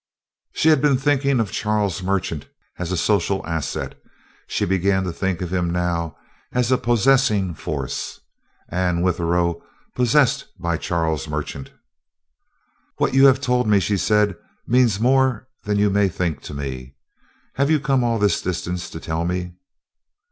She 0.53 0.69
had 0.69 0.81
been 0.81 0.97
thinking 0.97 1.39
of 1.39 1.51
Charles 1.51 2.01
Merchant 2.01 2.47
as 2.79 2.91
a 2.91 2.97
social 2.97 3.45
asset; 3.45 4.01
she 4.47 4.65
began 4.65 5.03
to 5.03 5.11
think 5.13 5.43
of 5.43 5.53
him 5.53 5.69
now 5.69 6.17
as 6.51 6.71
a 6.71 6.79
possessing 6.79 7.53
force. 7.53 8.19
Anne 8.69 9.03
Withero 9.03 9.61
possessed 9.93 10.45
by 10.57 10.75
Charlie 10.77 11.21
Merchant! 11.29 11.69
"What 12.97 13.13
you 13.13 13.27
have 13.27 13.39
told 13.41 13.67
me," 13.67 13.79
she 13.79 13.95
said, 13.95 14.35
"means 14.65 14.99
more 14.99 15.47
than 15.65 15.77
you 15.77 15.91
may 15.91 16.09
think 16.09 16.41
to 16.49 16.55
me. 16.55 16.95
Have 17.53 17.69
you 17.69 17.79
come 17.79 18.03
all 18.03 18.17
this 18.17 18.41
distance 18.41 18.89
to 18.89 18.99
tell 18.99 19.23
me?" 19.23 19.53